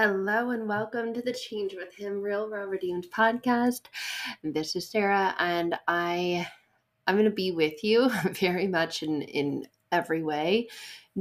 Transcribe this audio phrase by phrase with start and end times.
[0.00, 3.86] Hello and welcome to the Change with Him Real Raw Redeemed podcast.
[4.44, 6.46] This is Sarah and I
[7.08, 10.68] I'm going to be with you very much in in every way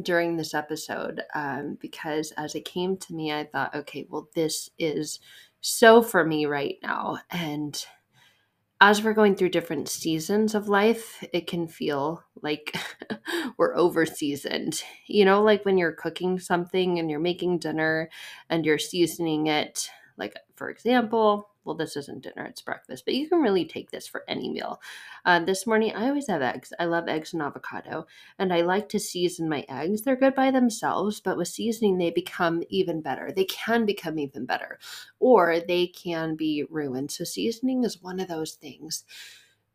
[0.03, 4.70] during this episode um, because as it came to me I thought okay well this
[4.78, 5.21] is
[5.59, 7.84] so for me right now and
[8.80, 12.76] as we're going through different seasons of life, it can feel like
[13.57, 14.84] we're over seasoned.
[15.07, 18.09] You know, like when you're cooking something and you're making dinner
[18.50, 23.27] and you're seasoning it, like for example, well, this isn't dinner, it's breakfast, but you
[23.27, 24.81] can really take this for any meal.
[25.26, 26.71] Uh, this morning, I always have eggs.
[26.80, 28.07] I love eggs and avocado,
[28.40, 30.02] and I like to season my eggs.
[30.02, 33.31] They're good by themselves, but with seasoning, they become even better.
[33.35, 34.80] They can become even better,
[35.20, 37.12] or they can be ruined.
[37.12, 39.04] So, seasoning is one of those things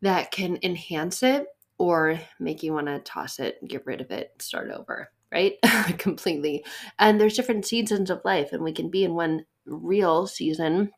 [0.01, 1.47] that can enhance it
[1.79, 5.55] or make you want to toss it, get rid of it, start over right?
[5.99, 6.65] Completely.
[6.99, 10.93] And there's different seasons of life, and we can be in one real season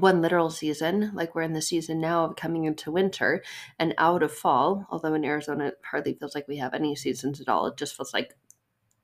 [0.00, 3.42] one literal season, like we're in the season now of coming into winter
[3.78, 7.40] and out of fall, although in Arizona it hardly feels like we have any seasons
[7.40, 7.66] at all.
[7.66, 8.36] It just feels like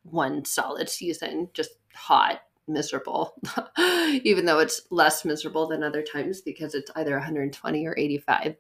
[0.03, 3.35] one solid season, just hot, miserable,
[3.79, 8.57] even though it's less miserable than other times because it's either 120 or 85.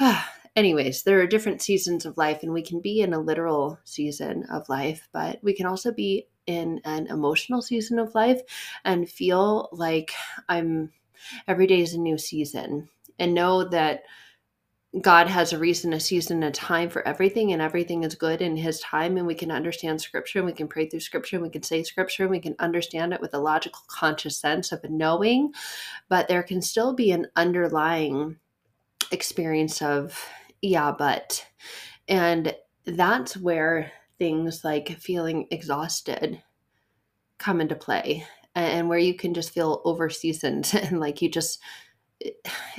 [0.56, 4.44] Anyways, there are different seasons of life, and we can be in a literal season
[4.50, 8.40] of life, but we can also be in an emotional season of life
[8.84, 10.12] and feel like
[10.48, 10.92] I'm
[11.48, 12.88] every day is a new season
[13.18, 14.02] and know that
[15.00, 18.56] God has a reason, a season, a time for everything, and everything is good in
[18.56, 19.18] His time.
[19.18, 21.82] And we can understand Scripture, and we can pray through Scripture, and we can say
[21.82, 25.52] Scripture, and we can understand it with a logical, conscious sense of knowing.
[26.08, 28.36] But there can still be an underlying
[29.10, 30.18] experience of,
[30.62, 31.46] yeah, but.
[32.08, 32.54] And
[32.86, 36.42] that's where things like feeling exhausted
[37.38, 41.60] come into play and where you can just feel over seasoned and like you just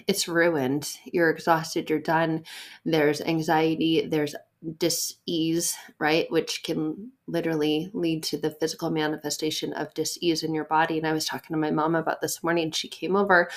[0.07, 0.89] it's ruined.
[1.05, 2.43] You're exhausted you're done.
[2.85, 4.35] There's anxiety there's
[4.79, 10.97] dis-ease right which can literally lead to the physical manifestation of dis-ease in your body
[10.97, 13.47] and i was talking to my mom about this morning she came over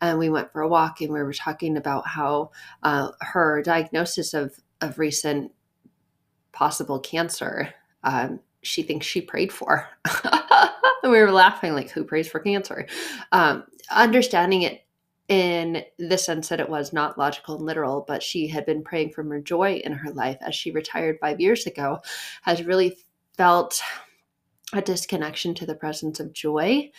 [0.00, 2.50] and we went for a walk and we were talking about how
[2.84, 5.50] uh, her diagnosis of of recent
[6.54, 9.88] possible cancer um, she thinks she prayed for.
[11.04, 12.86] And we were laughing like who prays for cancer?
[13.30, 14.86] Um, understanding it
[15.28, 19.10] in the sense that it was not logical and literal but she had been praying
[19.10, 21.98] for more joy in her life as she retired five years ago
[22.42, 22.98] has really
[23.34, 23.80] felt
[24.74, 26.90] a disconnection to the presence of joy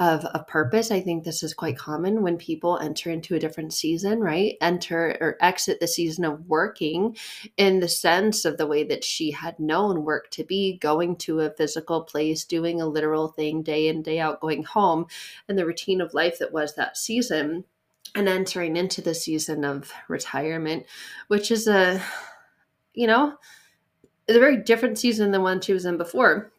[0.00, 0.90] of a purpose.
[0.90, 4.56] I think this is quite common when people enter into a different season, right?
[4.62, 7.18] Enter or exit the season of working
[7.58, 11.40] in the sense of the way that she had known work to be going to
[11.40, 15.04] a physical place, doing a literal thing day in, day out, going home,
[15.48, 17.64] and the routine of life that was that season,
[18.14, 20.86] and entering into the season of retirement,
[21.28, 22.02] which is a,
[22.94, 23.34] you know,
[24.26, 26.50] it's a very different season than one she was in before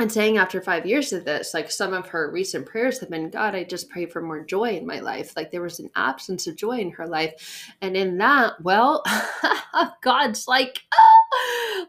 [0.00, 3.30] and saying after five years of this, like some of her recent prayers have been,
[3.30, 5.36] God, I just pray for more joy in my life.
[5.36, 7.72] Like there was an absence of joy in her life.
[7.80, 9.04] And in that, well,
[10.02, 11.13] God's like, oh,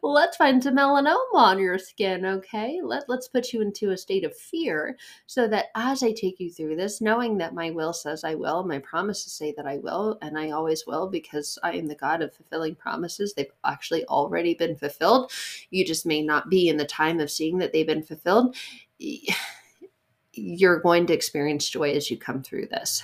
[0.04, 2.80] let's find some melanoma on your skin, okay?
[2.84, 4.96] Let, let's put you into a state of fear
[5.26, 8.64] so that as I take you through this, knowing that my will says I will,
[8.64, 12.22] my promises say that I will, and I always will because I am the God
[12.22, 13.34] of fulfilling promises.
[13.34, 15.32] They've actually already been fulfilled.
[15.72, 18.56] You just may not be in the time of seeing that they've been been fulfilled,
[20.34, 23.04] you're going to experience joy as you come through this.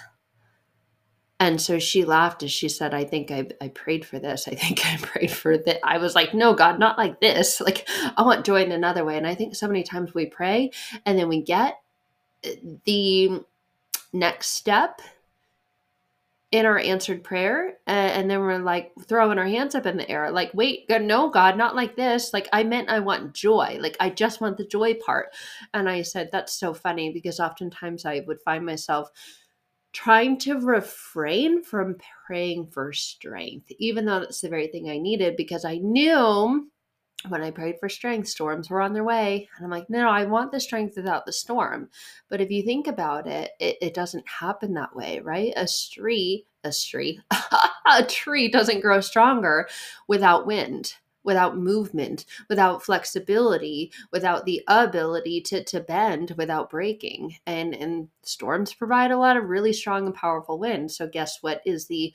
[1.41, 4.47] And so she laughed as she said, I think I, I prayed for this.
[4.47, 5.79] I think I prayed for that.
[5.83, 7.59] I was like, no, God, not like this.
[7.59, 9.17] Like, I want joy in another way.
[9.17, 10.69] And I think so many times we pray
[11.05, 11.79] and then we get
[12.43, 13.43] eh, the
[14.13, 15.01] next step
[16.51, 20.09] in our answered prayer eh, and, then we're like throwing our hands up in the
[20.09, 23.95] air like wait no god not like this like i meant i want joy like
[24.01, 25.29] i just want the joy part
[25.73, 29.09] and i said that's so funny because oftentimes i would find myself
[29.93, 35.35] trying to refrain from praying for strength even though that's the very thing i needed
[35.35, 36.67] because i knew
[37.29, 39.47] when I prayed for strength, storms were on their way.
[39.55, 41.89] And I'm like, no, no, I want the strength without the storm.
[42.29, 45.53] But if you think about it, it, it doesn't happen that way, right?
[45.55, 47.19] A tree, a tree,
[47.87, 49.67] a tree doesn't grow stronger
[50.07, 57.35] without wind, without movement, without flexibility, without the ability to, to bend without breaking.
[57.45, 60.91] And and storms provide a lot of really strong and powerful wind.
[60.91, 62.13] So guess what is the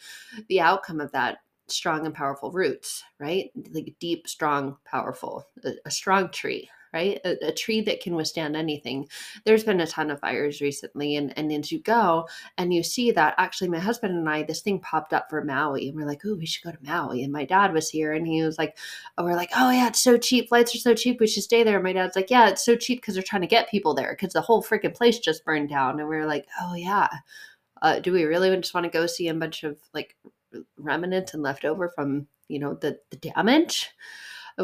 [0.48, 1.38] the outcome of that?
[1.68, 3.50] strong and powerful roots, right?
[3.72, 7.20] Like deep, strong, powerful, a, a strong tree, right?
[7.26, 9.06] A, a, tree that can withstand anything.
[9.44, 12.26] There's been a ton of fires recently, and, and as you go
[12.56, 15.88] and you see that, actually, my husband and I, this thing popped up for Maui,
[15.88, 17.22] and we're like, oh, we should go to Maui.
[17.22, 18.78] And my dad was here, and he was like,
[19.18, 20.48] oh, we're like, oh, yeah, it's so cheap.
[20.48, 21.20] Flights are so cheap.
[21.20, 21.76] We should stay there.
[21.76, 24.16] And my dad's like, yeah, it's so cheap because they're trying to get people there
[24.18, 26.00] because the whole freaking place just burned down.
[26.00, 27.08] And we are like, oh, yeah.
[27.82, 30.16] Uh, do we really just want to go see a bunch of like
[30.78, 33.90] remnants and leftover from, you know, the, the damage?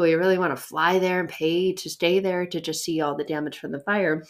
[0.01, 3.15] We really want to fly there and pay to stay there to just see all
[3.15, 4.23] the damage from the fire.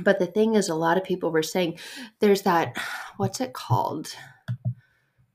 [0.00, 1.78] But the thing is, a lot of people were saying
[2.20, 2.76] there's that,
[3.16, 4.14] what's it called?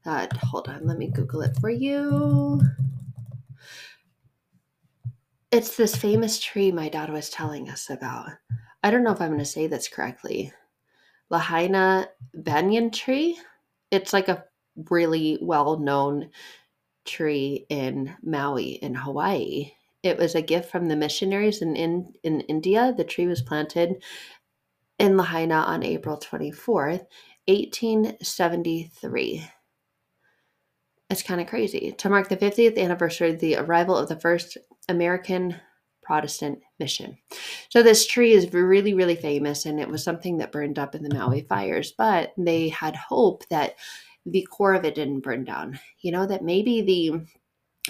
[0.06, 2.62] That, hold on, let me Google it for you.
[5.52, 8.30] It's this famous tree my dad was telling us about.
[8.81, 10.52] I don't know if I'm going to say this correctly.
[11.30, 13.40] Lahaina banyan tree.
[13.92, 14.44] It's like a
[14.90, 16.30] really well known
[17.06, 19.72] tree in Maui in Hawaii.
[20.02, 22.94] It was a gift from the missionaries in, in, in India.
[22.96, 24.04] The tree was planted
[25.00, 27.06] in Lahaina on April 24th,
[27.48, 29.50] 1873.
[31.10, 31.94] It's kind of crazy.
[31.98, 34.58] To mark the 50th anniversary of the arrival of the first
[34.90, 35.56] American
[36.02, 37.18] Protestant mission.
[37.70, 41.04] So this tree is really, really famous, and it was something that burned up in
[41.04, 41.94] the Maui fires.
[41.98, 43.76] But they had hope that
[44.25, 45.80] the core of it didn't burn down.
[46.02, 47.22] You know, that maybe the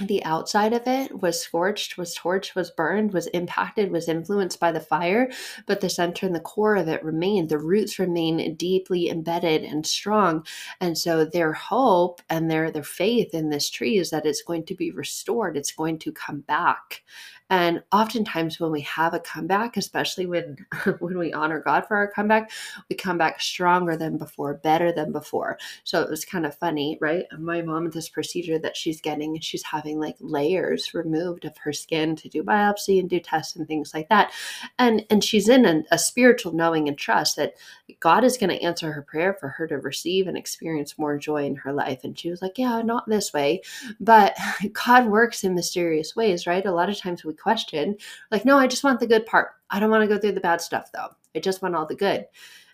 [0.01, 4.71] the outside of it was scorched, was torched, was burned, was impacted, was influenced by
[4.71, 5.29] the fire,
[5.67, 7.49] but the center and the core of it remained.
[7.49, 10.47] The roots remain deeply embedded and strong.
[10.81, 14.65] And so their hope and their their faith in this tree is that it's going
[14.65, 17.03] to be restored, it's going to come back.
[17.51, 20.65] And oftentimes when we have a comeback, especially when
[20.99, 22.49] when we honor God for our comeback,
[22.89, 25.59] we come back stronger than before, better than before.
[25.83, 27.25] So it was kind of funny, right?
[27.37, 32.15] My mom this procedure that she's getting, she's having like layers removed of her skin
[32.17, 34.31] to do biopsy and do tests and things like that.
[34.79, 37.53] And and she's in a, a spiritual knowing and trust that
[37.99, 41.45] God is going to answer her prayer for her to receive and experience more joy
[41.45, 42.03] in her life.
[42.03, 43.61] And she was like, Yeah, not this way.
[43.99, 44.37] But
[44.85, 46.65] God works in mysterious ways, right?
[46.65, 47.97] A lot of times we question.
[48.31, 49.49] Like, no, I just want the good part.
[49.69, 51.09] I don't want to go through the bad stuff though.
[51.35, 52.25] I just want all the good.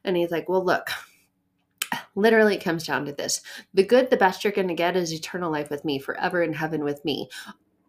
[0.04, 0.90] And he's like, well, look,
[2.16, 3.42] literally it comes down to this
[3.74, 6.54] the good, the best you're going to get is eternal life with me, forever in
[6.54, 7.30] heaven with me.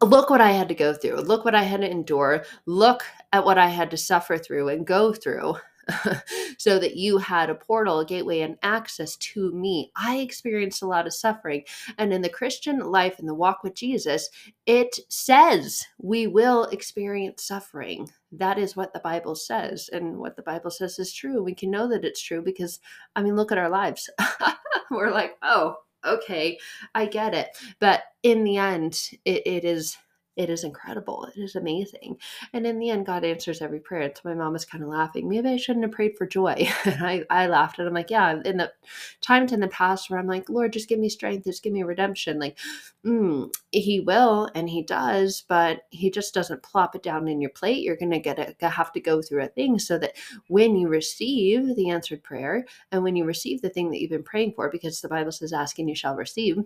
[0.02, 1.16] Look what I had to go through.
[1.16, 2.44] Look what I had to endure.
[2.64, 5.56] Look at what I had to suffer through and go through
[6.58, 9.90] so that you had a portal, a gateway, and access to me.
[9.96, 11.64] I experienced a lot of suffering.
[11.98, 14.28] And in the Christian life, in the walk with Jesus,
[14.66, 18.10] it says we will experience suffering.
[18.32, 19.90] That is what the Bible says.
[19.92, 21.42] And what the Bible says is true.
[21.42, 22.80] We can know that it's true because,
[23.16, 24.08] I mean, look at our lives.
[24.90, 26.58] We're like, oh, okay,
[26.94, 27.48] I get it.
[27.78, 29.96] But in the end, it, it is
[30.40, 31.28] it is incredible.
[31.36, 32.16] It is amazing.
[32.54, 34.00] And in the end, God answers every prayer.
[34.00, 35.28] And so my mom was kind of laughing.
[35.28, 36.66] Maybe I shouldn't have prayed for joy.
[36.86, 38.72] And I, I laughed and I'm like, yeah, in the
[39.20, 41.82] times in the past where I'm like, Lord, just give me strength, just give me
[41.82, 42.38] redemption.
[42.38, 42.58] Like,
[43.04, 47.50] mm, he will and he does, but he just doesn't plop it down in your
[47.50, 47.82] plate.
[47.82, 50.16] You're gonna get it have to go through a thing so that
[50.48, 54.22] when you receive the answered prayer and when you receive the thing that you've been
[54.22, 56.64] praying for, because the Bible says asking you shall receive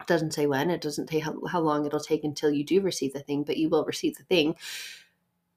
[0.00, 2.80] it doesn't say when, it doesn't say how, how long it'll take until you do
[2.80, 4.56] receive the thing, but you will receive the thing.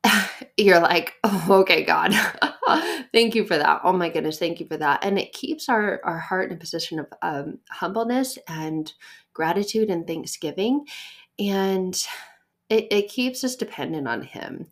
[0.57, 2.13] You're like, oh, okay, God,
[3.13, 3.81] thank you for that.
[3.84, 5.04] Oh my goodness, thank you for that.
[5.04, 8.92] And it keeps our, our heart in a position of um, humbleness and
[9.33, 10.85] gratitude and thanksgiving.
[11.40, 12.00] And
[12.69, 14.68] it, it keeps us dependent on him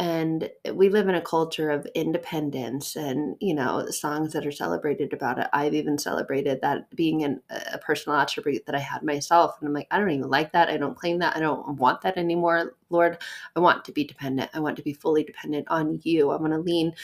[0.00, 5.12] and we live in a culture of independence and you know songs that are celebrated
[5.12, 5.46] about it.
[5.52, 9.74] I've even celebrated that being an, a personal attribute that i had myself and i'm
[9.74, 10.70] like i don't even like that.
[10.70, 11.36] I don't claim that.
[11.36, 13.18] I don't want that anymore lord.
[13.54, 14.50] I want to be dependent.
[14.54, 16.30] I want to be fully dependent on you.
[16.30, 16.94] I want to lean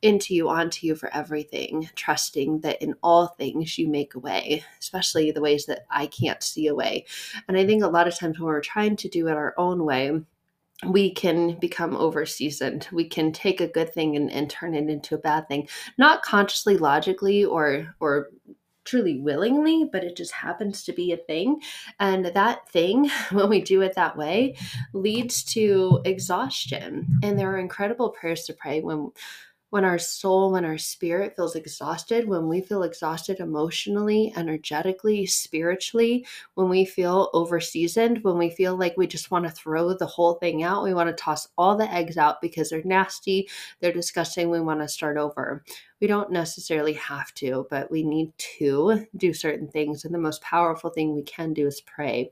[0.00, 4.62] into you onto you for everything trusting that in all things you make a way
[4.78, 7.04] especially the ways that i can't see a way.
[7.48, 9.84] And i think a lot of times when we're trying to do it our own
[9.84, 10.20] way
[10.86, 12.88] we can become over seasoned.
[12.92, 16.22] We can take a good thing and, and turn it into a bad thing, not
[16.22, 18.28] consciously, logically, or or
[18.84, 21.60] truly willingly, but it just happens to be a thing.
[21.98, 24.56] And that thing, when we do it that way,
[24.92, 27.18] leads to exhaustion.
[27.22, 29.10] And there are incredible prayers to pray when
[29.74, 36.24] when our soul, when our spirit feels exhausted, when we feel exhausted emotionally, energetically, spiritually,
[36.54, 40.34] when we feel overseasoned, when we feel like we just want to throw the whole
[40.34, 43.48] thing out, we want to toss all the eggs out because they're nasty,
[43.80, 45.64] they're disgusting, we want to start over.
[46.00, 50.04] We don't necessarily have to, but we need to do certain things.
[50.04, 52.30] And the most powerful thing we can do is pray.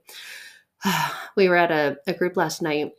[1.37, 2.93] we were at a, a group last night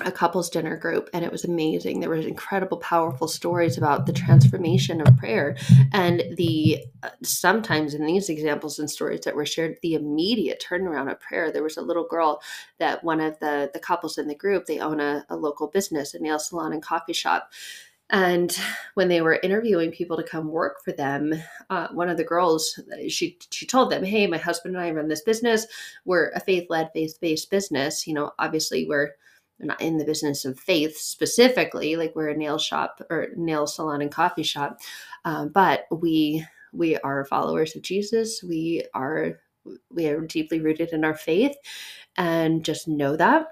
[0.00, 4.12] a couples dinner group and it was amazing there was incredible powerful stories about the
[4.12, 5.54] transformation of prayer
[5.92, 11.12] and the uh, sometimes in these examples and stories that were shared the immediate turnaround
[11.12, 12.40] of prayer there was a little girl
[12.78, 16.14] that one of the the couples in the group they own a, a local business
[16.14, 17.50] a nail salon and coffee shop
[18.08, 18.54] and
[18.94, 21.32] when they were interviewing people to come work for them,
[21.70, 25.08] uh, one of the girls she she told them, "Hey, my husband and I run
[25.08, 25.66] this business.
[26.04, 28.06] We're a faith led, faith based business.
[28.06, 29.12] You know, obviously we're
[29.58, 34.02] not in the business of faith specifically, like we're a nail shop or nail salon
[34.02, 34.80] and coffee shop,
[35.24, 38.42] um, but we we are followers of Jesus.
[38.42, 39.40] We are
[39.90, 41.56] we are deeply rooted in our faith,
[42.16, 43.48] and just know that."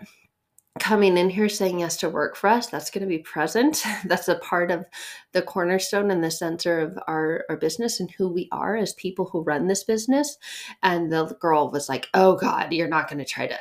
[0.79, 4.29] coming in here saying yes to work for us that's going to be present that's
[4.29, 4.85] a part of
[5.33, 9.27] the cornerstone and the center of our, our business and who we are as people
[9.27, 10.39] who run this business
[10.83, 13.59] and the girl was like oh god you're not going to try to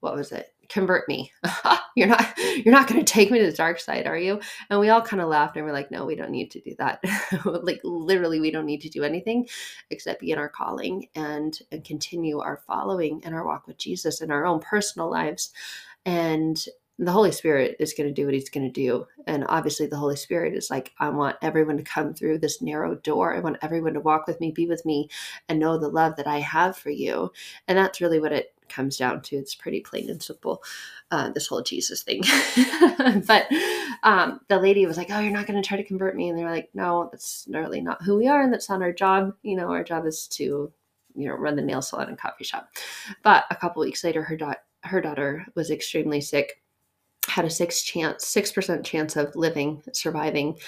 [0.00, 1.30] what was it convert me.
[1.94, 4.40] You're not you're not going to take me to the dark side are you?
[4.70, 6.74] And we all kind of laughed and we're like no we don't need to do
[6.78, 7.04] that.
[7.44, 9.46] Like literally we don't need to do anything
[9.90, 14.22] except be in our calling and and continue our following and our walk with jesus
[14.22, 15.52] in our own personal lives.
[16.06, 16.64] And
[17.06, 19.06] the Holy Spirit is going to do what he's going to do.
[19.26, 22.94] And obviously, the Holy Spirit is like, I want everyone to come through this narrow
[22.94, 23.34] door.
[23.34, 25.08] I want everyone to walk with me, be with me,
[25.48, 27.32] and know the love that I have for you.
[27.66, 29.36] And that's really what it comes down to.
[29.36, 30.62] It's pretty plain and simple,
[31.10, 32.22] uh, this whole Jesus thing.
[33.26, 33.46] but
[34.04, 36.28] um, the lady was like, Oh, you're not going to try to convert me.
[36.28, 38.42] And they were like, No, that's really not who we are.
[38.42, 39.34] And that's not our job.
[39.42, 40.72] You know, our job is to,
[41.14, 42.70] you know, run the nail salon and coffee shop.
[43.24, 46.61] But a couple weeks later, her daughter, her daughter was extremely sick
[47.32, 50.58] had a six chance six percent chance of living surviving.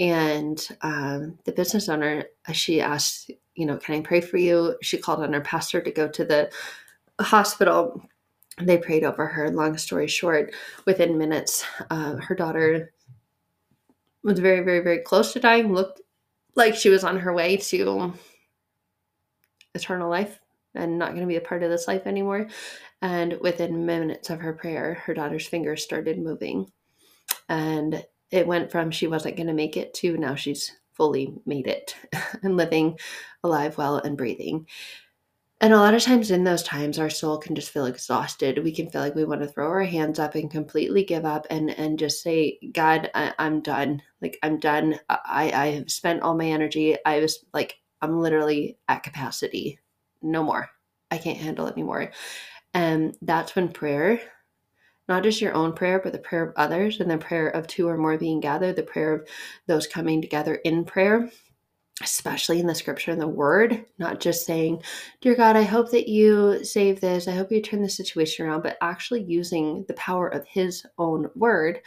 [0.00, 4.76] And um, the business owner uh, she asked you know can i pray for you?
[4.82, 6.50] She called on her pastor to go to the
[7.20, 8.02] hospital.
[8.60, 9.50] They prayed over her.
[9.50, 10.52] Long story short
[10.86, 12.92] within minutes uh, her daughter
[14.24, 16.00] was very very very close to dying looked
[16.56, 18.12] like she was on her way to
[19.74, 20.40] eternal life
[20.74, 22.48] and not going to be a part of this life anymore
[23.02, 26.70] and within minutes of her prayer, her daughter's fingers started moving.
[27.48, 31.66] And it went from she wasn't going to make it to now she's fully made
[31.66, 31.94] it
[32.42, 32.98] and living
[33.44, 34.66] alive, well, and breathing.
[35.60, 38.62] And a lot of times in those times, our soul can just feel exhausted.
[38.62, 41.46] We can feel like we want to throw our hands up and completely give up
[41.50, 44.00] and, and just say, God, I, am done.
[44.22, 45.00] Like, I'm done.
[45.08, 46.96] I, I have spent all my energy.
[47.04, 49.80] I was like, I'm literally at capacity.
[50.22, 50.68] No more.
[51.10, 52.10] I can't handle it anymore.
[52.74, 54.20] And that's when prayer,
[55.08, 57.88] not just your own prayer, but the prayer of others and the prayer of two
[57.88, 59.28] or more being gathered, the prayer of
[59.66, 61.30] those coming together in prayer,
[62.02, 64.82] especially in the scripture and the word, not just saying,
[65.22, 67.26] Dear God, I hope that you save this.
[67.26, 71.30] I hope you turn the situation around, but actually using the power of His own
[71.34, 71.80] word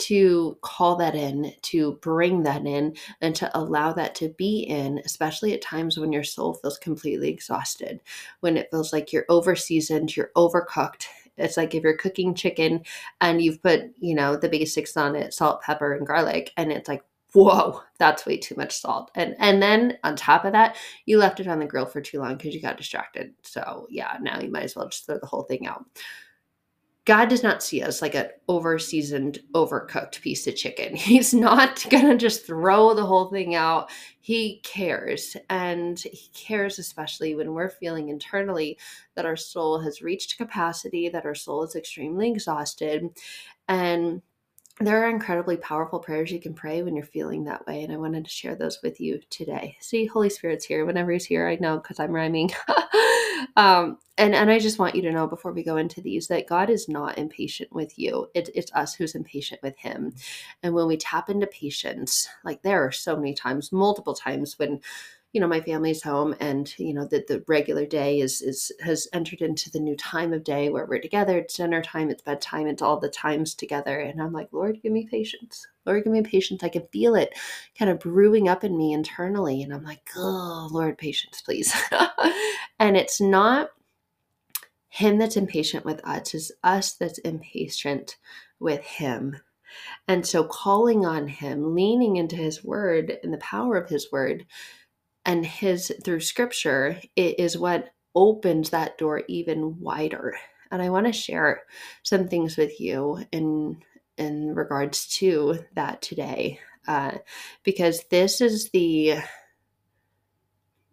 [0.00, 5.00] to call that in, to bring that in, and to allow that to be in,
[5.04, 8.00] especially at times when your soul feels completely exhausted,
[8.40, 11.06] when it feels like you're over seasoned, you're overcooked.
[11.36, 12.84] It's like if you're cooking chicken
[13.20, 16.88] and you've put, you know, the basics on it, salt, pepper, and garlic, and it's
[16.88, 17.02] like,
[17.32, 19.10] whoa, that's way too much salt.
[19.14, 20.76] And and then on top of that,
[21.06, 23.34] you left it on the grill for too long because you got distracted.
[23.42, 25.84] So yeah, now you might as well just throw the whole thing out.
[27.10, 30.94] God does not see us like an over seasoned, overcooked piece of chicken.
[30.96, 33.90] He's not going to just throw the whole thing out.
[34.20, 35.36] He cares.
[35.48, 38.78] And He cares especially when we're feeling internally
[39.16, 43.08] that our soul has reached capacity, that our soul is extremely exhausted.
[43.66, 44.22] And
[44.80, 47.82] there are incredibly powerful prayers you can pray when you're feeling that way.
[47.82, 49.76] And I wanted to share those with you today.
[49.80, 50.86] See, Holy Spirit's here.
[50.86, 52.50] Whenever He's here, I know because I'm rhyming.
[53.56, 56.46] um, and, and I just want you to know before we go into these that
[56.46, 58.28] God is not impatient with you.
[58.34, 60.14] It, it's us who's impatient with Him.
[60.62, 64.80] And when we tap into patience, like there are so many times, multiple times when
[65.32, 69.06] you know my family's home and you know that the regular day is is has
[69.12, 71.38] entered into the new time of day where we're together.
[71.38, 74.92] It's dinner time it's bedtime it's all the times together and i'm like lord give
[74.92, 75.66] me patience.
[75.86, 76.62] Lord give me patience.
[76.62, 77.38] I can feel it
[77.78, 81.72] kind of brewing up in me internally and i'm like oh lord patience please.
[82.80, 83.68] And it's not
[84.88, 88.16] him that's impatient with us is us that's impatient
[88.58, 89.36] with him.
[90.08, 94.46] And so calling on him leaning into his word and the power of his word
[95.30, 100.36] and his through scripture it is what opens that door even wider
[100.72, 101.62] and i want to share
[102.02, 103.80] some things with you in
[104.18, 106.58] in regards to that today
[106.88, 107.12] uh,
[107.62, 109.14] because this is the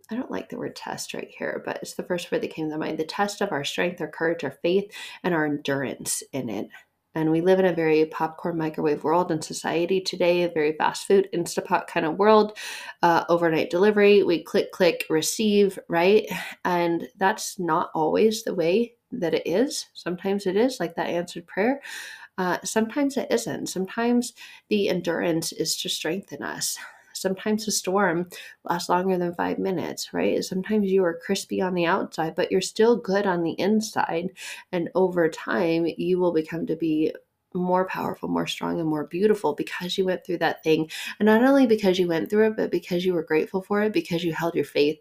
[0.09, 2.69] I don't like the word test right here, but it's the first word that came
[2.69, 2.97] to mind.
[2.97, 4.89] The test of our strength, our courage, our faith,
[5.21, 6.69] and our endurance in it.
[7.17, 11.07] And we live in a very popcorn microwave world in society today, a very fast
[11.07, 12.55] food, Instapot kind of world,
[13.01, 14.21] uh, overnight delivery.
[14.21, 16.27] We click, click, receive, right?
[16.63, 19.87] And that's not always the way that it is.
[19.95, 21.81] Sometimes it is, like that answered prayer.
[22.37, 23.65] Uh, sometimes it isn't.
[23.65, 24.33] Sometimes
[24.69, 26.77] the endurance is to strengthen us.
[27.21, 28.29] Sometimes a storm
[28.63, 30.43] lasts longer than five minutes, right?
[30.43, 34.29] Sometimes you are crispy on the outside, but you're still good on the inside.
[34.71, 37.13] And over time, you will become to be
[37.53, 40.89] more powerful, more strong, and more beautiful because you went through that thing.
[41.19, 43.93] And not only because you went through it, but because you were grateful for it,
[43.93, 44.99] because you held your faith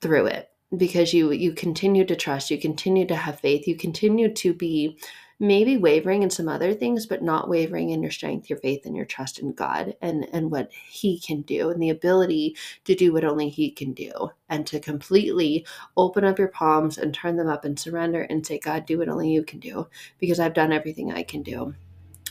[0.00, 4.32] through it because you you continue to trust you continue to have faith you continue
[4.32, 4.98] to be
[5.42, 8.94] maybe wavering in some other things, but not wavering in your strength, your faith, and
[8.94, 13.12] your trust in God and, and what He can do and the ability to do
[13.12, 14.12] what only He can do
[14.48, 18.56] and to completely open up your palms and turn them up and surrender and say,
[18.60, 19.88] God, do what only you can do
[20.20, 21.74] because I've done everything I can do.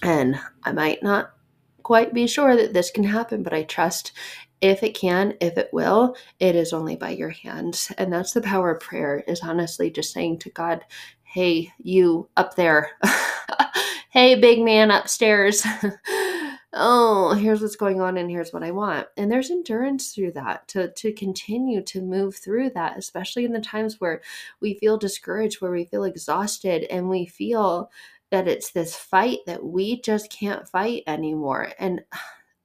[0.02, 1.34] And I might not
[1.84, 4.14] quite be sure that this can happen, but I trust
[4.62, 7.92] if it can, if it will, it is only by your hands.
[7.98, 10.86] And that's the power of prayer, is honestly just saying to God,
[11.32, 12.92] hey, you up there.
[14.10, 15.66] hey, big man upstairs.
[16.74, 19.08] oh, here's what's going on and here's what I want.
[19.16, 23.62] And there's endurance through that to, to continue to move through that, especially in the
[23.62, 24.22] times where
[24.60, 27.90] we feel discouraged, where we feel exhausted, and we feel
[28.30, 31.72] that it's this fight that we just can't fight anymore.
[31.80, 32.04] And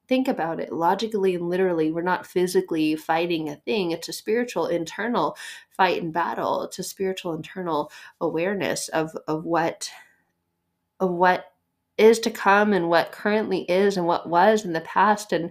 [0.09, 4.67] think about it logically and literally we're not physically fighting a thing it's a spiritual
[4.67, 5.37] internal
[5.71, 9.91] fight and battle it's a spiritual internal awareness of of what
[11.01, 11.47] of what
[11.99, 15.51] is to come and what currently is and what was in the past and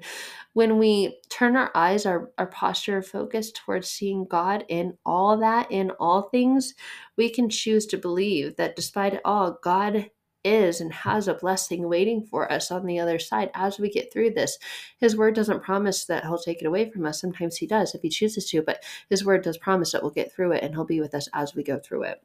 [0.53, 5.37] when we turn our eyes our, our posture of focus towards seeing god in all
[5.37, 6.75] that in all things
[7.17, 10.09] we can choose to believe that despite it all god
[10.45, 14.13] is and has a blessing waiting for us on the other side as we get
[14.13, 14.57] through this.
[14.99, 17.19] His word doesn't promise that he'll take it away from us.
[17.19, 20.31] Sometimes he does if he chooses to, but his word does promise that we'll get
[20.31, 22.21] through it and he'll be with us as we go through it.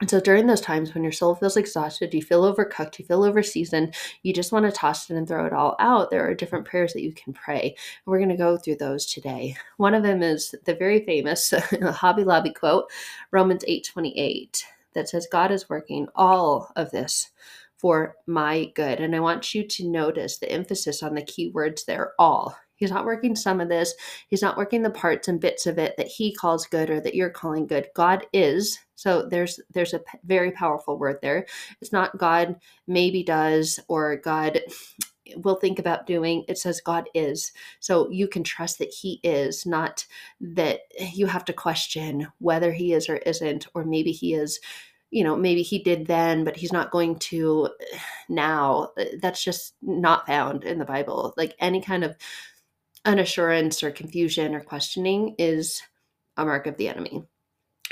[0.00, 3.22] And so during those times when your soul feels exhausted, you feel overcooked, you feel
[3.22, 6.66] overseasoned, you just want to toss it and throw it all out, there are different
[6.66, 7.74] prayers that you can pray.
[8.04, 9.56] We're going to go through those today.
[9.78, 12.90] One of them is the very famous Hobby Lobby quote,
[13.30, 17.30] Romans 8 28 that says God is working all of this
[17.78, 19.00] for my good.
[19.00, 22.56] And I want you to notice the emphasis on the key words there all.
[22.76, 23.94] He's not working some of this.
[24.28, 27.14] He's not working the parts and bits of it that he calls good or that
[27.14, 27.88] you're calling good.
[27.94, 28.78] God is.
[28.94, 31.46] So there's there's a very powerful word there.
[31.80, 34.60] It's not God maybe does or God
[35.36, 36.44] will think about doing.
[36.48, 37.52] It says God is.
[37.80, 40.06] So you can trust that He is, not
[40.40, 40.80] that
[41.12, 44.60] you have to question whether He is or isn't, or maybe He is.
[45.10, 47.70] You know, maybe he did then, but he's not going to
[48.28, 48.90] now.
[48.98, 51.34] Uh, that's just not found in the Bible.
[51.36, 52.16] Like any kind of
[53.04, 55.82] unassurance or confusion or questioning is
[56.36, 57.24] a mark of the enemy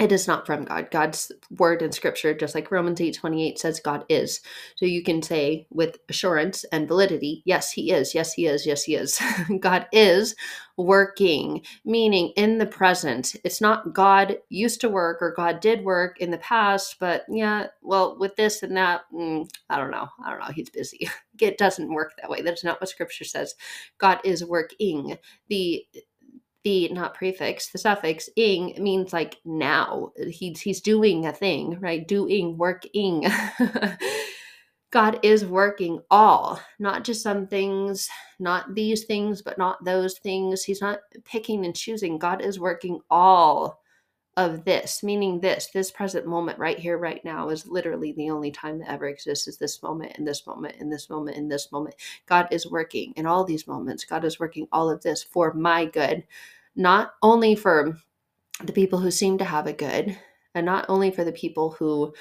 [0.01, 0.91] it is not from God.
[0.91, 4.41] God's word in scripture, just like Romans 8 28 says, God is.
[4.77, 8.85] So you can say with assurance and validity, yes, He is, yes, He is, yes,
[8.85, 9.21] He is.
[9.61, 10.37] God is
[10.77, 13.37] working, meaning in the present.
[13.45, 17.69] It's not God used to work or God did work in the past, but yeah,
[17.81, 20.09] well, with this and that, mm, I don't know.
[20.25, 20.53] I don't know.
[20.55, 21.09] He's busy.
[21.41, 22.43] It doesn't work that way.
[22.43, 23.57] That's not what scripture says.
[23.99, 25.19] God is working.
[25.49, 25.85] The
[26.65, 30.13] the not prefix, the suffix ing means like now.
[30.29, 32.07] He's he's doing a thing, right?
[32.07, 33.27] Doing, working.
[34.91, 40.63] God is working all, not just some things, not these things, but not those things.
[40.63, 42.17] He's not picking and choosing.
[42.17, 43.83] God is working all
[44.37, 48.51] of this, meaning this, this present moment right here, right now is literally the only
[48.51, 51.71] time that ever exists is this moment, in this moment, in this moment, in this
[51.71, 51.95] moment.
[52.27, 54.05] God is working in all these moments.
[54.05, 56.25] God is working all of this for my good,
[56.75, 57.97] not only for
[58.65, 60.17] the people who seem to have it good,
[60.55, 62.15] and not only for the people who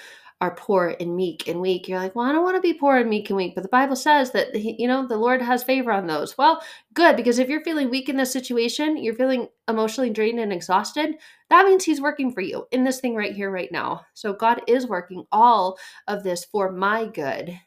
[0.43, 1.88] are poor and meek and weak.
[1.88, 3.69] You're like, well, I don't want to be poor and meek and weak, but the
[3.69, 6.38] Bible says that you know the Lord has favor on those.
[6.38, 6.62] Well,
[6.93, 11.15] good because if you're feeling weak in this situation, you're feeling emotionally drained and exhausted.
[11.49, 14.01] That means He's working for you in this thing right here, right now.
[14.15, 15.77] So God is working all
[16.10, 17.58] of this for my good,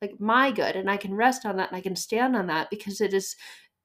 [0.00, 2.70] like my good, and I can rest on that and I can stand on that
[2.70, 3.36] because it is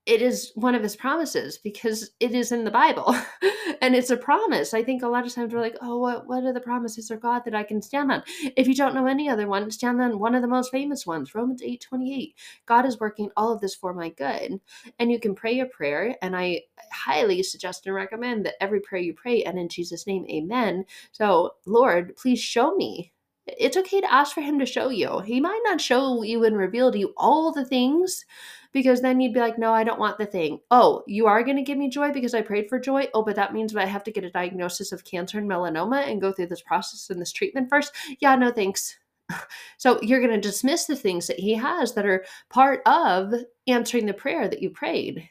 [0.10, 3.16] it is one of his promises because it is in the Bible
[3.82, 4.74] and it's a promise.
[4.74, 7.22] I think a lot of times we're like, oh, what, what are the promises of
[7.22, 8.24] God that I can stand on?
[8.58, 11.36] If you don't know any other one, stand on one of the most famous ones,
[11.36, 12.36] Romans 8 28.
[12.66, 14.60] God is working all of this for my good.
[14.98, 16.16] And you can pray a prayer.
[16.24, 20.26] And I highly suggest and recommend that every prayer you pray, and in Jesus' name,
[20.30, 20.86] amen.
[21.12, 23.14] So, Lord, please show me
[23.48, 25.20] It's okay to ask for him to show you.
[25.22, 28.26] He might not show you and reveal to you all the things
[28.72, 30.60] because then you'd be like, no, I don't want the thing.
[30.70, 33.08] Oh, you are going to give me joy because I prayed for joy.
[33.14, 36.08] Oh, but that means that I have to get a diagnosis of cancer and melanoma
[36.08, 37.94] and go through this process and this treatment first.
[38.20, 38.98] Yeah, no thanks.
[39.78, 43.34] So you're going to dismiss the things that he has that are part of
[43.68, 45.30] answering the prayer that you prayed.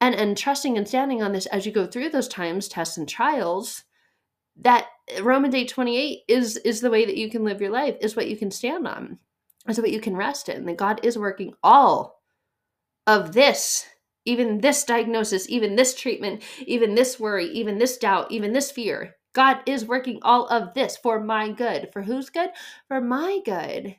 [0.00, 3.08] And and trusting and standing on this as you go through those times, tests and
[3.08, 3.84] trials,
[4.56, 4.86] that
[5.22, 8.28] Romans 8 28 is is the way that you can live your life, is what
[8.28, 9.18] you can stand on,
[9.68, 10.64] is what you can rest in.
[10.66, 12.15] That God is working all
[13.06, 13.86] of this,
[14.24, 19.16] even this diagnosis, even this treatment, even this worry, even this doubt, even this fear.
[19.32, 21.90] God is working all of this for my good.
[21.92, 22.50] For whose good?
[22.88, 23.96] For my good.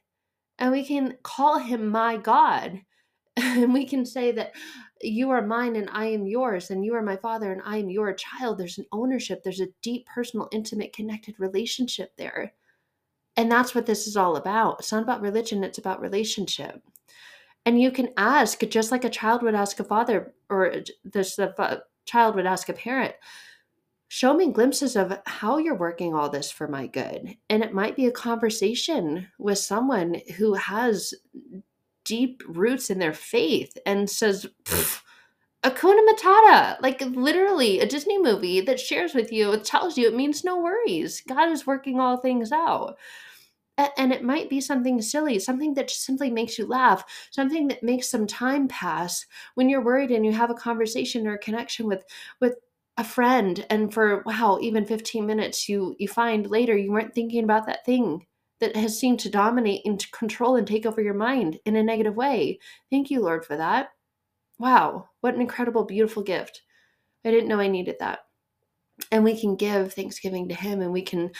[0.59, 2.81] And we can call him my God.
[3.39, 4.53] And we can say that
[4.99, 7.87] you are mine and I am yours, and you are my father and I am
[7.87, 8.57] your child.
[8.57, 12.53] There's an ownership, there's a deep, personal, intimate, connected relationship there.
[13.35, 14.77] And that's what this is all about.
[14.79, 16.81] It's not about religion, it's about relationship.
[17.67, 21.83] And you can ask, just like a child would ask a father, or this the
[22.05, 23.13] child would ask a parent,
[24.07, 27.35] show me glimpses of how you're working all this for my good.
[27.49, 31.13] And it might be a conversation with someone who has
[32.05, 34.45] deep roots in their faith and says,
[35.61, 40.15] Hakuna Matata, like literally a Disney movie that shares with you, it tells you it
[40.15, 41.21] means no worries.
[41.27, 42.97] God is working all things out.
[43.77, 47.83] And it might be something silly, something that just simply makes you laugh, something that
[47.83, 51.85] makes some time pass when you're worried and you have a conversation or a connection
[51.87, 52.03] with
[52.41, 52.55] with
[52.97, 57.43] a friend and for wow, even 15 minutes you you find later you weren't thinking
[57.43, 58.25] about that thing
[58.59, 62.15] that has seemed to dominate and control and take over your mind in a negative
[62.15, 62.57] way.
[62.89, 63.91] Thank you, Lord, for that.
[64.59, 66.63] Wow, what an incredible, beautiful gift.
[67.25, 68.26] I didn't know I needed that.
[69.11, 71.31] And we can give thanksgiving to Him and we can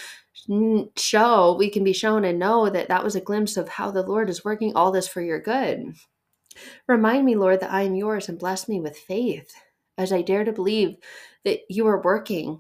[0.98, 4.04] show, we can be shown and know that that was a glimpse of how the
[4.04, 5.94] Lord is working all this for your good.
[6.88, 9.54] Remind me, Lord, that I am yours and bless me with faith
[9.98, 10.98] as I dare to believe
[11.44, 12.60] that you are working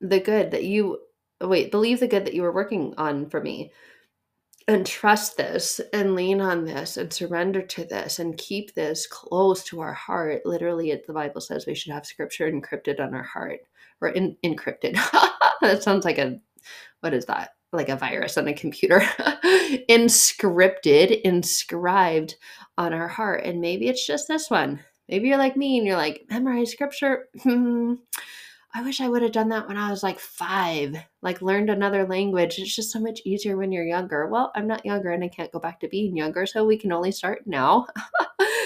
[0.00, 0.98] the good that you
[1.40, 3.72] wait, believe the good that you are working on for me
[4.68, 9.62] and trust this and lean on this and surrender to this and keep this close
[9.64, 10.44] to our heart.
[10.44, 13.60] Literally, it, the Bible says we should have scripture encrypted on our heart
[14.00, 14.94] or in, encrypted.
[15.60, 16.38] that sounds like a,
[17.00, 17.50] what is that?
[17.72, 19.00] Like a virus on a computer.
[19.88, 22.36] Inscripted, inscribed
[22.78, 23.44] on our heart.
[23.44, 24.80] And maybe it's just this one.
[25.08, 27.28] Maybe you're like me and you're like, memorize scripture.
[27.42, 27.94] Hmm.
[28.74, 32.06] I wish I would have done that when I was like five, like learned another
[32.06, 32.58] language.
[32.58, 34.26] It's just so much easier when you're younger.
[34.26, 36.92] Well, I'm not younger and I can't go back to being younger, so we can
[36.92, 37.86] only start now.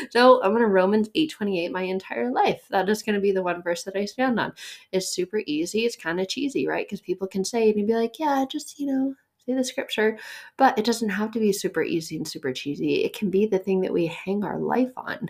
[0.10, 2.62] so I'm gonna Romans 8:28 my entire life.
[2.70, 4.52] That is gonna be the one verse that I stand on.
[4.92, 6.86] It's super easy, it's kind of cheesy, right?
[6.86, 10.18] Because people can say it and be like, yeah, just you know, say the scripture.
[10.56, 13.04] But it doesn't have to be super easy and super cheesy.
[13.04, 15.28] It can be the thing that we hang our life on.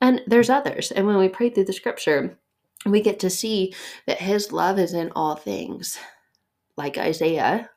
[0.00, 0.92] And there's others.
[0.92, 2.38] And when we pray through the scripture,
[2.86, 3.74] we get to see
[4.06, 5.98] that his love is in all things.
[6.76, 7.68] Like Isaiah, I love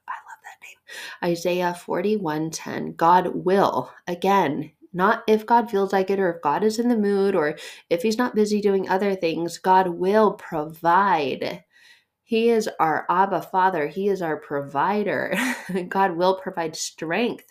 [0.44, 1.32] that name.
[1.32, 2.96] Isaiah 41:10.
[2.98, 6.98] God will, again, not if God feels like it or if God is in the
[6.98, 7.58] mood or
[7.90, 11.64] if he's not busy doing other things, God will provide.
[12.24, 13.88] He is our Abba Father.
[13.88, 15.34] He is our provider.
[15.88, 17.46] God will provide strength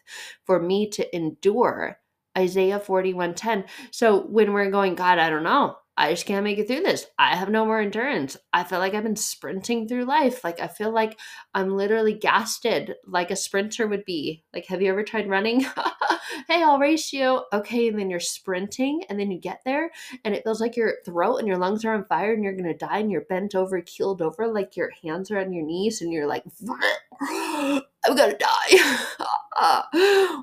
[0.45, 1.99] for me to endure.
[2.37, 3.65] Isaiah 41:10.
[3.91, 5.77] So when we're going, God, I don't know.
[5.99, 7.07] I just can't make it through this.
[7.19, 8.37] I have no more endurance.
[8.53, 10.45] I feel like I've been sprinting through life.
[10.45, 11.19] Like I feel like
[11.55, 14.45] I'm literally gasted like a sprinter would be.
[14.53, 15.61] Like, have you ever tried running?
[16.49, 17.43] hey, I'll race you.
[17.53, 19.91] Okay, and then you're sprinting and then you get there
[20.25, 22.77] and it feels like your throat and your lungs are on fire and you're gonna
[22.77, 26.13] die and you're bent over, keeled over, like your hands are on your knees and
[26.13, 26.45] you're like,
[27.23, 29.07] I'm gonna die.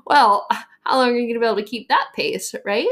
[0.06, 0.48] well,
[0.82, 2.88] how long are you gonna be able to keep that pace, right?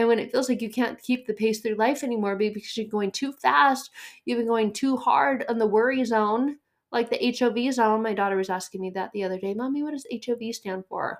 [0.00, 2.86] And when it feels like you can't keep the pace through life anymore because you're
[2.86, 3.90] going too fast,
[4.24, 6.56] you've been going too hard on the worry zone,
[6.90, 8.02] like the HOV zone.
[8.02, 9.52] My daughter was asking me that the other day.
[9.52, 11.18] Mommy, what does HOV stand for?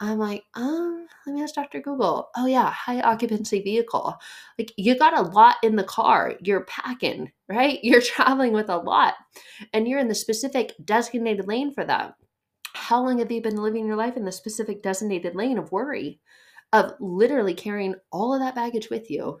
[0.00, 1.80] I'm like, um, let me ask Dr.
[1.80, 2.30] Google.
[2.36, 4.16] Oh yeah, high occupancy vehicle.
[4.58, 6.34] Like you got a lot in the car.
[6.42, 7.78] You're packing, right?
[7.84, 9.14] You're traveling with a lot.
[9.72, 12.14] And you're in the specific designated lane for that.
[12.74, 16.18] How long have you been living your life in the specific designated lane of worry?
[16.72, 19.38] Of literally carrying all of that baggage with you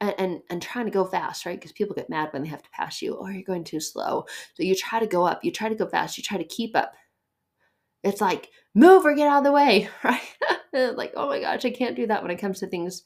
[0.00, 1.58] and, and, and trying to go fast, right?
[1.58, 3.80] Because people get mad when they have to pass you, or oh, you're going too
[3.80, 4.24] slow.
[4.54, 6.76] So you try to go up, you try to go fast, you try to keep
[6.76, 6.92] up.
[8.02, 10.20] It's like move or get out of the way, right?
[10.96, 13.02] like, oh my gosh, I can't do that when it comes to things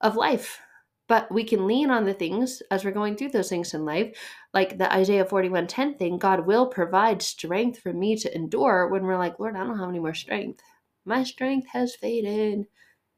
[0.00, 0.60] of life.
[1.08, 4.16] but we can lean on the things as we're going through those things in life
[4.54, 9.18] like the isaiah 41:10 thing god will provide strength for me to endure when we're
[9.18, 10.60] like lord i don't have any more strength
[11.08, 12.66] my strength has faded.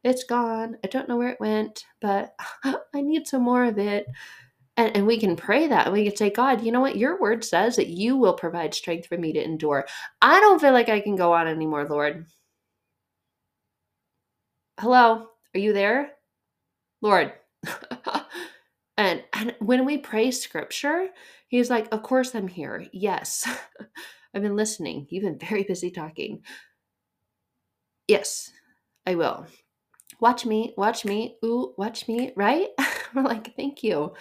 [0.05, 0.79] It's gone.
[0.85, 4.07] I don't know where it went but i need some more of it.
[4.77, 5.93] And, and we can pray that.
[5.93, 6.97] We can say god you know what?
[6.97, 9.87] Your word says that you will provide strength for me to endure.
[10.23, 12.27] I don't feel like i can go on anymore lord.
[14.79, 15.29] Hello?
[15.55, 16.13] Are you there?
[17.03, 17.33] Lord.
[19.01, 21.09] And and when we pray scripture,
[21.49, 22.85] he's like, "Of course I'm here.
[22.93, 23.49] Yes.
[24.35, 25.07] I've been listening.
[25.09, 26.43] You've been very busy talking.
[28.11, 28.51] Yes,
[29.07, 29.47] I will.
[30.21, 31.37] Watch me, watch me.
[31.45, 32.69] Ooh, watch me, right?
[33.15, 34.15] We're like, "Thank you."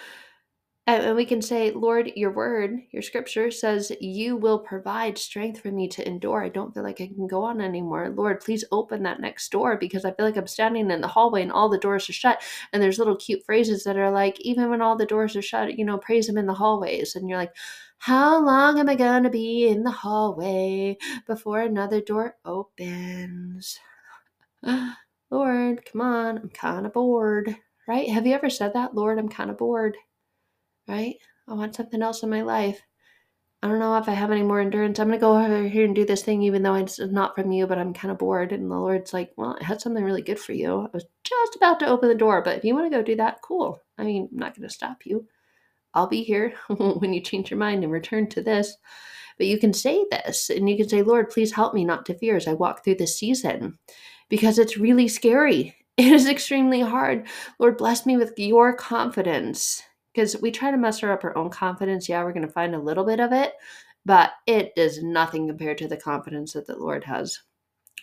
[0.86, 5.70] And we can say, Lord, your word, your scripture says you will provide strength for
[5.70, 6.42] me to endure.
[6.44, 8.10] I don't feel like I can go on anymore.
[8.16, 11.42] Lord, please open that next door because I feel like I'm standing in the hallway
[11.42, 12.42] and all the doors are shut.
[12.72, 15.78] And there's little cute phrases that are like, even when all the doors are shut,
[15.78, 17.16] you know, praise him in the hallways.
[17.16, 17.54] And you're like,
[18.00, 23.78] how long am I going to be in the hallway before another door opens?
[25.30, 28.08] Lord, come on, I'm kind of bored, right?
[28.10, 28.94] Have you ever said that?
[28.94, 29.96] Lord, I'm kind of bored
[30.90, 31.16] right?
[31.48, 32.80] I want something else in my life.
[33.62, 34.98] I don't know if I have any more endurance.
[34.98, 37.52] I'm going to go over here and do this thing, even though it's not from
[37.52, 38.52] you, but I'm kind of bored.
[38.52, 40.80] And the Lord's like, Well, I had something really good for you.
[40.80, 43.16] I was just about to open the door, but if you want to go do
[43.16, 43.80] that, cool.
[43.98, 45.26] I mean, I'm not going to stop you.
[45.94, 48.76] I'll be here when you change your mind and return to this.
[49.38, 52.18] But you can say this and you can say, Lord, please help me not to
[52.18, 53.78] fear as I walk through this season
[54.28, 55.76] because it's really scary.
[55.96, 57.26] It is extremely hard.
[57.58, 59.82] Lord, bless me with your confidence
[60.14, 62.08] because we try to muster up our own confidence.
[62.08, 63.52] Yeah, we're going to find a little bit of it,
[64.06, 67.40] but it is nothing compared to the confidence that the Lord has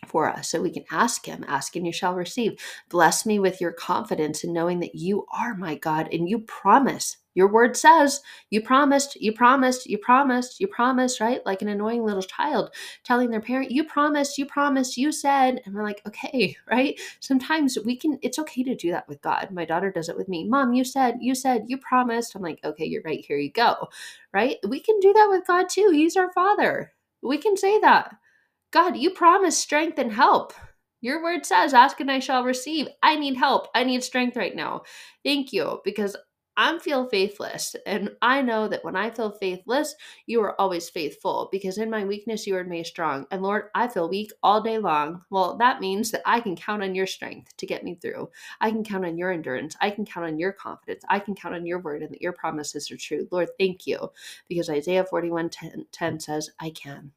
[0.06, 0.52] for us.
[0.52, 2.60] So we can ask Him, ask and you shall receive.
[2.90, 7.18] Bless me with your confidence in knowing that you are my God and you promise
[7.38, 11.46] your word says, you promised, you promised, you promised, you promised, right?
[11.46, 12.74] Like an annoying little child
[13.04, 15.62] telling their parent, you promised, you promised, you said.
[15.64, 17.00] And we're like, okay, right?
[17.20, 19.52] Sometimes we can, it's okay to do that with God.
[19.52, 20.46] My daughter does it with me.
[20.46, 22.34] Mom, you said, you said, you promised.
[22.34, 23.24] I'm like, okay, you're right.
[23.24, 23.88] Here you go,
[24.34, 24.58] right?
[24.68, 25.92] We can do that with God too.
[25.94, 26.92] He's our Father.
[27.22, 28.16] We can say that.
[28.72, 30.54] God, you promised strength and help.
[31.02, 32.88] Your word says, Ask and I shall receive.
[33.04, 33.68] I need help.
[33.76, 34.82] I need strength right now.
[35.24, 36.16] Thank you, because
[36.58, 37.76] I feel faithless.
[37.86, 42.04] And I know that when I feel faithless, you are always faithful because in my
[42.04, 43.28] weakness, you are made strong.
[43.30, 45.22] And Lord, I feel weak all day long.
[45.30, 48.30] Well, that means that I can count on your strength to get me through.
[48.60, 49.76] I can count on your endurance.
[49.80, 51.04] I can count on your confidence.
[51.08, 53.28] I can count on your word and that your promises are true.
[53.32, 54.12] Lord, thank you
[54.50, 57.12] because Isaiah 41 10, 10 says, I can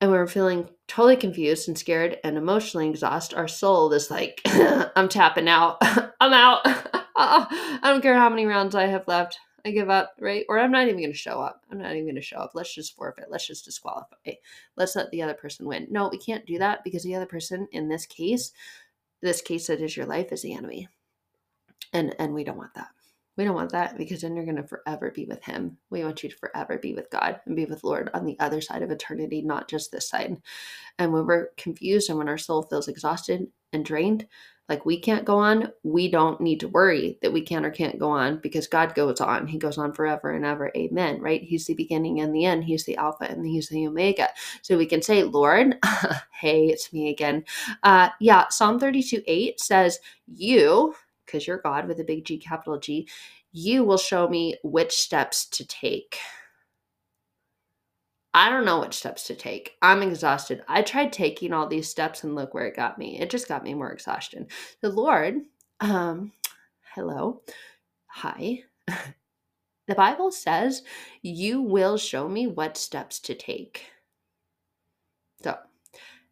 [0.00, 5.08] and we're feeling totally confused and scared and emotionally exhausted, our soul is like, I'm
[5.08, 5.76] tapping out.
[6.20, 6.66] I'm out.
[7.82, 9.38] I don't care how many rounds I have left.
[9.64, 10.46] I give up, right?
[10.48, 11.62] Or I'm not even going to show up.
[11.70, 12.52] I'm not even going to show up.
[12.54, 13.26] Let's just forfeit.
[13.28, 14.32] Let's just disqualify.
[14.76, 15.86] Let's let the other person win.
[15.90, 18.52] No, we can't do that because the other person in this case,
[19.20, 20.88] this case that is your life, is the enemy.
[21.92, 22.88] And and we don't want that.
[23.36, 25.78] We don't want that because then you're going to forever be with Him.
[25.90, 28.60] We want you to forever be with God and be with Lord on the other
[28.60, 30.36] side of eternity, not just this side.
[30.98, 34.26] And when we're confused and when our soul feels exhausted and drained,
[34.70, 37.98] like we can't go on, we don't need to worry that we can or can't
[37.98, 39.48] go on because God goes on.
[39.48, 40.70] He goes on forever and ever.
[40.76, 41.20] Amen.
[41.20, 41.42] Right?
[41.42, 42.62] He's the beginning and the end.
[42.62, 44.28] He's the Alpha and He's the Omega.
[44.62, 45.76] So we can say, Lord,
[46.40, 47.44] hey, it's me again.
[47.82, 50.94] Uh, yeah, Psalm 32 8 says, You,
[51.26, 53.08] because you're God with a big G, capital G,
[53.50, 56.18] you will show me which steps to take.
[58.40, 59.76] I don't know which steps to take.
[59.82, 60.62] I'm exhausted.
[60.66, 63.20] I tried taking all these steps and look where it got me.
[63.20, 64.46] It just got me more exhaustion.
[64.80, 65.42] The Lord,
[65.80, 66.32] um,
[66.94, 67.42] hello,
[68.06, 68.60] hi.
[69.88, 70.84] the Bible says,
[71.20, 73.84] You will show me what steps to take.
[75.42, 75.58] So,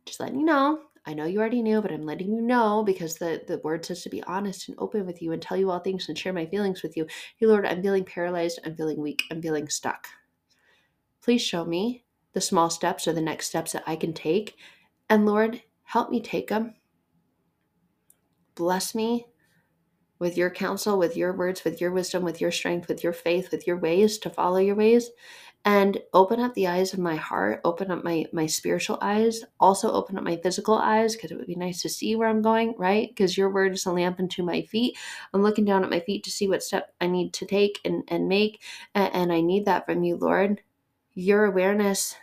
[0.07, 3.17] just letting you know, I know you already knew, but I'm letting you know because
[3.17, 5.81] the, the word says to be honest and open with you and tell you all
[5.81, 7.07] things and share my feelings with you.
[7.37, 8.61] Hey, Lord, I'm feeling paralyzed.
[8.65, 9.25] I'm feeling weak.
[9.31, 10.09] I'm feeling stuck.
[11.29, 14.57] Please show me the small steps or the next steps that I can take.
[15.11, 16.77] And Lord, help me take them.
[18.55, 19.27] Bless me
[20.19, 23.51] with your counsel, with your words, with your wisdom, with your strength, with your faith,
[23.51, 25.11] with your ways to follow your ways.
[25.67, 29.45] And open up the eyes of my heart open up my my spiritual eyes.
[29.61, 32.41] Also open up my physical eyes because it would be nice to see where i'm
[32.41, 33.11] going right?
[33.11, 34.97] Because your word is a lamp unto my feet.
[35.35, 38.03] I'm looking down at my feet to see what step i need to take and
[38.09, 38.63] and make
[38.95, 40.63] and, and i need that from you lord
[41.19, 42.17] your awareness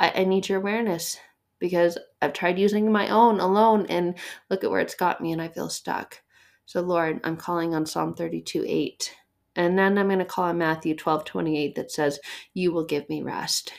[0.00, 1.18] I, I need your awareness
[1.58, 4.18] because i've tried using my own alone and
[4.50, 6.22] look at where it's got me and i feel stuck
[6.66, 9.14] So, Lord, I'm calling on Psalm 32 8.
[9.56, 12.20] And then I'm going to call on Matthew 12 28 that says,
[12.54, 13.72] You will give me rest.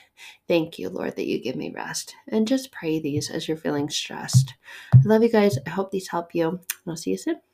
[0.48, 2.16] Thank you, Lord, that you give me rest.
[2.30, 4.56] And just pray these as you're feeling stressed.
[4.96, 5.58] I love you guys.
[5.68, 6.62] I hope these help you.
[6.88, 7.47] I'll see you soon.